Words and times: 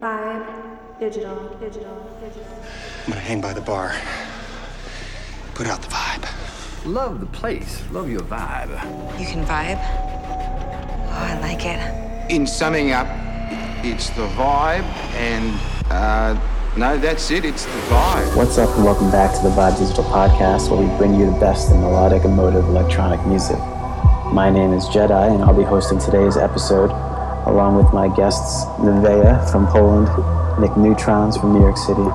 Vibe, 0.00 0.46
digital, 1.00 1.56
digital, 1.58 2.08
digital. 2.20 2.46
I'm 3.06 3.12
gonna 3.14 3.20
hang 3.20 3.40
by 3.40 3.52
the 3.52 3.60
bar. 3.60 3.92
Put 5.54 5.66
out 5.66 5.82
the 5.82 5.88
vibe. 5.88 6.24
Love 6.86 7.18
the 7.18 7.26
place. 7.26 7.82
Love 7.90 8.08
your 8.08 8.20
vibe. 8.20 8.70
You 9.18 9.26
can 9.26 9.44
vibe? 9.44 9.80
Oh, 11.08 11.10
I 11.10 11.40
like 11.40 11.64
it. 11.64 12.30
In 12.30 12.46
summing 12.46 12.92
up, 12.92 13.08
it's 13.84 14.10
the 14.10 14.28
vibe, 14.38 14.84
and 15.16 15.58
uh, 15.90 16.38
no, 16.76 16.96
that's 16.96 17.32
it. 17.32 17.44
It's 17.44 17.64
the 17.64 17.80
vibe. 17.90 18.36
What's 18.36 18.56
up, 18.56 18.72
and 18.76 18.84
welcome 18.84 19.10
back 19.10 19.34
to 19.38 19.42
the 19.42 19.50
Vibe 19.50 19.80
Digital 19.80 20.04
Podcast, 20.04 20.70
where 20.70 20.80
we 20.80 20.96
bring 20.96 21.18
you 21.18 21.26
the 21.26 21.40
best 21.40 21.72
in 21.72 21.80
melodic, 21.80 22.24
emotive 22.24 22.66
electronic 22.66 23.26
music. 23.26 23.58
My 24.32 24.48
name 24.48 24.72
is 24.74 24.84
Djedi, 24.84 25.34
and 25.34 25.42
I'll 25.42 25.56
be 25.56 25.64
hosting 25.64 25.98
today's 25.98 26.36
episode 26.36 26.92
along 27.46 27.76
with 27.76 27.92
my 27.92 28.08
guests 28.08 28.64
Nevaeh 28.80 29.50
from 29.50 29.66
Poland, 29.66 30.08
Nick 30.60 30.72
Neutronz 30.72 31.40
from 31.40 31.52
New 31.52 31.60
York 31.60 31.76
City, 31.76 32.08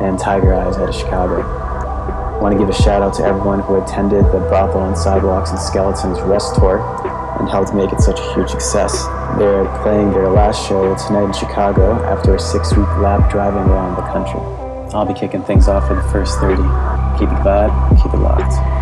and 0.00 0.18
Tigereyes 0.18 0.78
out 0.78 0.88
of 0.88 0.94
Chicago. 0.94 1.42
I 1.42 2.42
want 2.42 2.54
to 2.54 2.58
give 2.58 2.70
a 2.70 2.82
shout 2.82 3.02
out 3.02 3.12
to 3.14 3.24
everyone 3.24 3.60
who 3.60 3.82
attended 3.82 4.24
the 4.26 4.40
Brothel 4.48 4.80
on 4.80 4.96
Sidewalks 4.96 5.50
and 5.50 5.58
Skeletons 5.58 6.20
Rest 6.22 6.54
Tour 6.54 6.80
and 7.38 7.48
helped 7.48 7.74
make 7.74 7.92
it 7.92 8.00
such 8.00 8.18
a 8.18 8.34
huge 8.34 8.48
success. 8.48 9.04
They're 9.36 9.64
playing 9.82 10.12
their 10.12 10.28
last 10.28 10.66
show 10.66 10.96
tonight 11.06 11.24
in 11.24 11.32
Chicago 11.32 12.02
after 12.04 12.34
a 12.34 12.40
six 12.40 12.70
week 12.76 12.88
lap 12.98 13.30
driving 13.30 13.62
around 13.68 13.96
the 13.96 14.06
country. 14.12 14.40
I'll 14.94 15.06
be 15.06 15.14
kicking 15.14 15.42
things 15.42 15.68
off 15.68 15.86
for 15.86 15.94
the 15.94 16.02
first 16.10 16.38
30. 16.40 16.56
Keep 17.18 17.28
it 17.28 17.40
vibe, 17.44 18.02
keep 18.02 18.12
it 18.12 18.18
locked. 18.18 18.79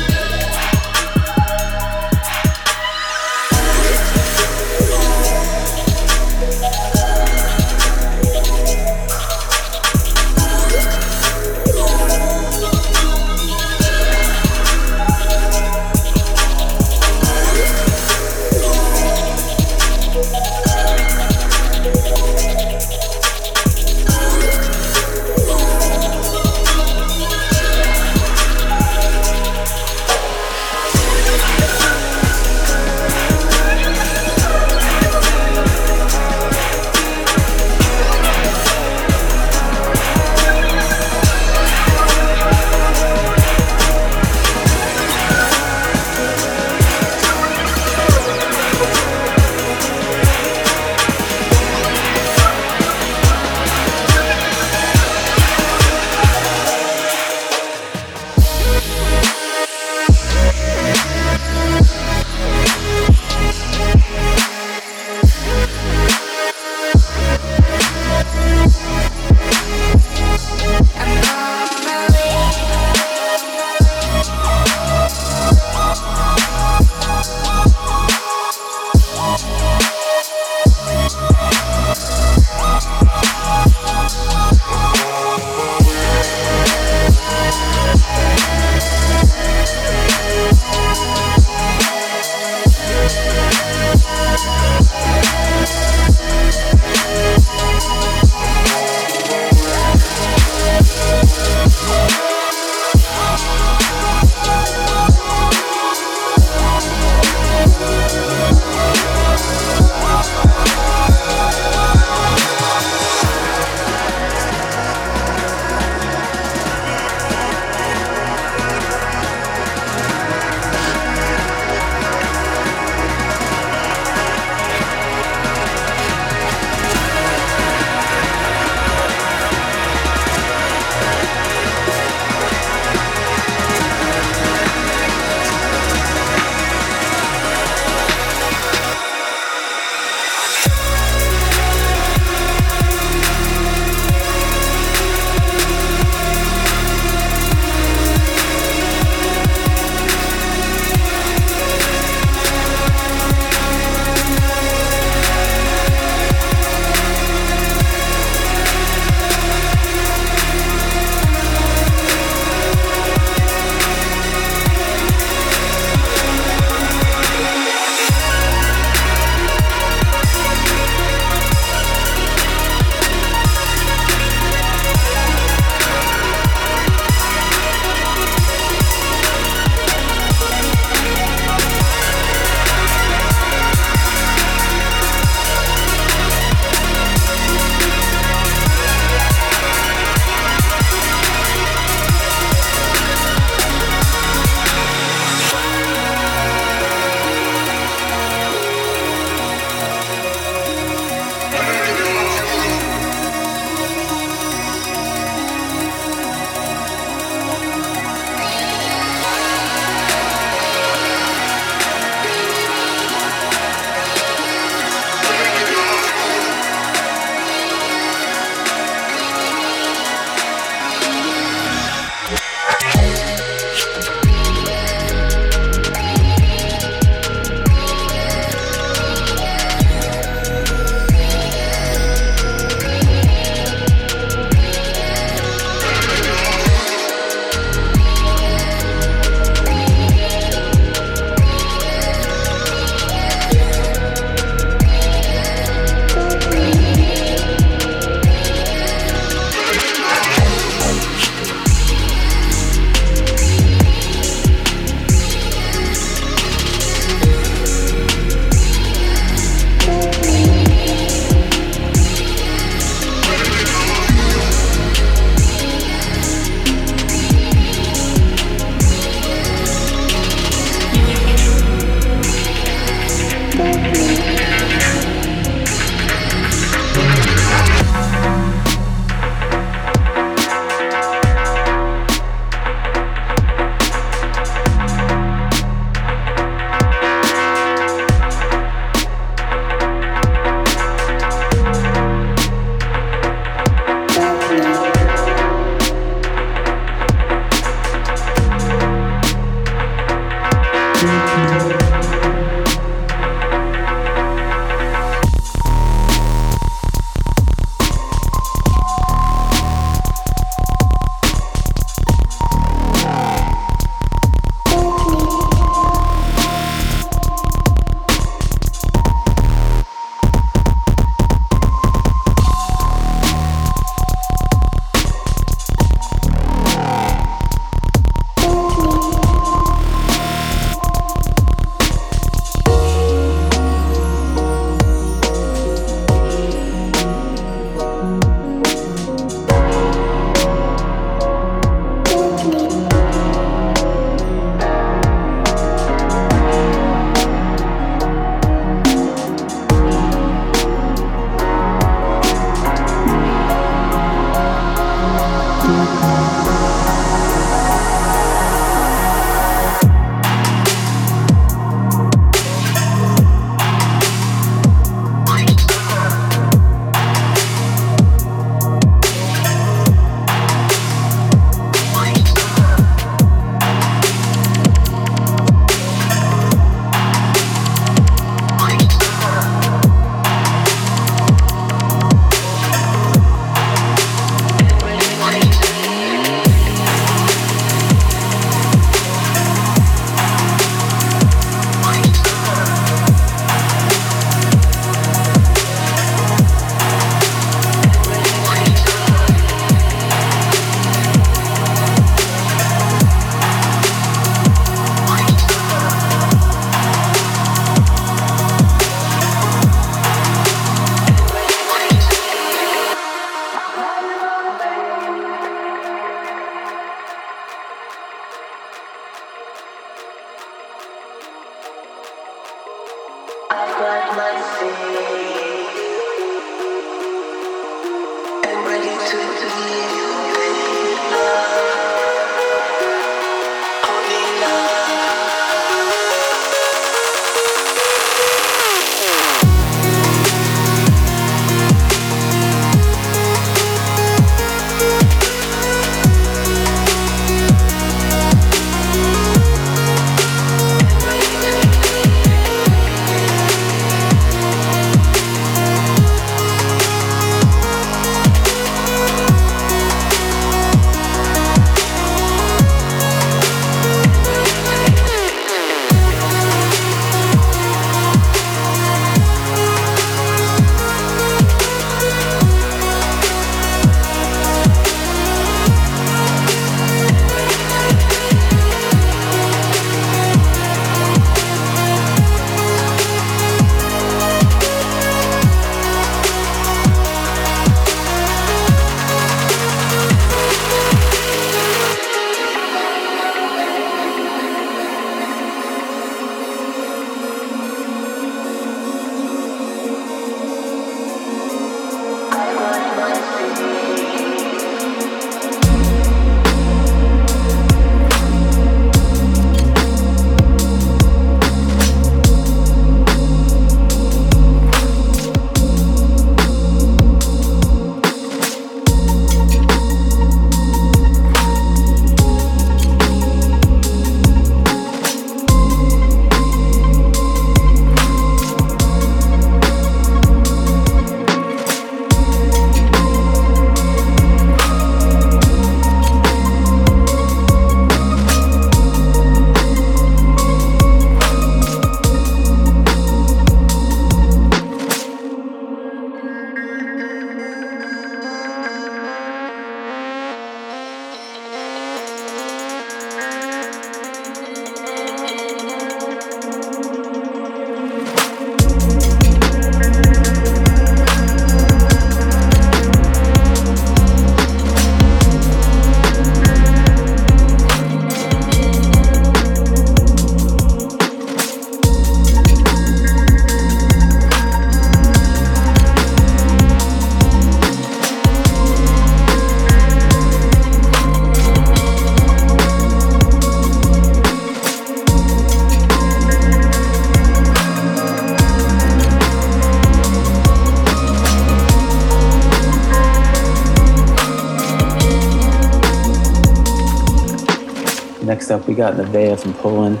We 598.74 598.78
got 598.78 598.94
Nevaeh 598.94 599.40
from 599.40 599.54
Poland. 599.54 600.00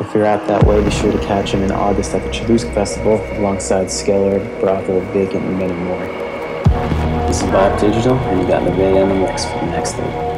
If 0.00 0.14
you're 0.14 0.24
out 0.24 0.46
that 0.46 0.64
way, 0.64 0.82
be 0.82 0.90
sure 0.90 1.12
to 1.12 1.18
catch 1.18 1.50
him 1.50 1.62
in 1.62 1.70
August 1.70 2.14
at 2.14 2.22
the 2.22 2.30
Chalusk 2.30 2.72
Festival 2.72 3.20
alongside 3.32 3.90
Skellard, 3.90 4.40
Brothel, 4.60 5.00
Vacant, 5.12 5.44
and 5.44 5.58
many 5.58 5.74
more. 5.74 6.06
This 7.26 7.42
is 7.42 7.50
Bob 7.50 7.78
Digital, 7.78 8.16
and 8.16 8.40
you 8.40 8.48
got 8.48 8.62
Nevaeh 8.62 9.02
in 9.02 9.08
the 9.10 9.14
mix 9.16 9.44
for 9.44 9.58
the 9.58 9.66
next 9.66 9.92
thing. 9.92 10.35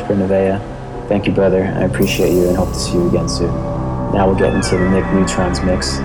For. 0.00 1.06
Thank 1.08 1.26
you, 1.26 1.32
brother. 1.32 1.64
I 1.64 1.84
appreciate 1.84 2.32
you 2.32 2.48
and 2.48 2.56
hope 2.56 2.70
to 2.70 2.78
see 2.78 2.94
you 2.94 3.08
again 3.08 3.28
soon. 3.28 3.52
Now 4.12 4.26
we'll 4.26 4.38
get 4.38 4.54
into 4.54 4.76
the 4.76 4.90
Nick 4.90 5.04
Neutronz 5.14 5.64
mix. 5.64 5.98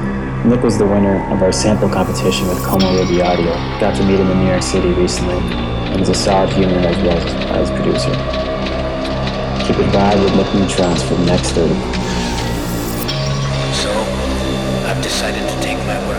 Nick 0.46 0.62
was 0.64 0.78
the 0.78 0.86
winner 0.86 1.24
of 1.34 1.42
our 1.42 1.52
sample 1.52 1.90
competition 1.90 2.48
with 2.48 2.64
Como 2.64 2.86
Ruby 2.98 3.22
Audio. 3.22 3.52
Got 3.80 3.96
to 3.98 4.04
meet 4.06 4.20
him 4.20 4.30
in 4.30 4.40
New 4.40 4.48
York 4.48 4.62
City 4.62 4.90
recently, 4.90 5.36
and 5.36 6.00
he's 6.00 6.10
a 6.10 6.14
solid 6.14 6.50
human 6.54 6.86
as 6.86 6.98
well 6.98 7.18
as 7.58 7.70
producer. 7.72 8.12
Keep 9.66 9.80
it 9.80 9.90
vibe 9.94 10.24
with 10.24 10.36
Nick 10.36 10.48
Neutronz 10.54 11.02
for 11.08 11.16
the 11.16 11.26
next 11.26 11.52
30. 11.52 11.74
So, 13.74 13.90
I've 14.86 15.02
decided 15.02 15.48
to 15.50 15.62
take 15.62 15.78
my 15.88 15.98
work 16.08 16.19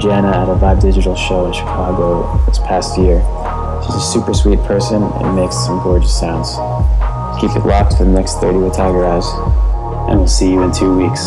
Jana 0.00 0.28
at 0.28 0.48
a 0.48 0.54
Vibe 0.54 0.80
Digital 0.80 1.14
show 1.14 1.44
in 1.46 1.52
Chicago 1.52 2.42
this 2.46 2.58
past 2.58 2.98
year. 2.98 3.20
She's 3.84 3.96
a 3.96 4.00
super 4.00 4.32
sweet 4.32 4.58
person 4.60 5.02
and 5.02 5.36
makes 5.36 5.54
some 5.54 5.78
gorgeous 5.82 6.18
sounds. 6.18 6.48
Keep 7.38 7.54
it 7.54 7.66
locked 7.66 7.98
for 7.98 8.04
the 8.04 8.10
next 8.10 8.40
30 8.40 8.58
with 8.58 8.72
Tigereyes, 8.72 9.28
and 10.08 10.20
we'll 10.20 10.28
see 10.28 10.50
you 10.50 10.62
in 10.62 10.72
two 10.72 10.96
weeks. 10.96 11.20